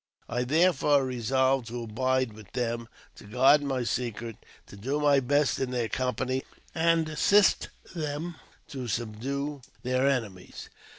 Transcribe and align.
I 0.27 0.45
therefore 0.45 1.05
resolved 1.05 1.67
to 1.67 1.83
abide 1.83 2.33
with 2.33 2.53
them, 2.53 2.87
to 3.17 3.25
guard 3.25 3.61
my 3.61 3.83
secret, 3.83 4.35
to 4.65 4.75
do 4.75 4.99
my 4.99 5.19
best 5.19 5.59
in 5.59 5.69
their 5.69 5.89
company, 5.89 6.41
and 6.73 7.07
in 7.07 7.13
assisting 7.13 7.69
them 7.93 8.37
to 8.69 8.87
subdue 8.87 9.61
their 9.83 10.07
enemies. 10.07 10.69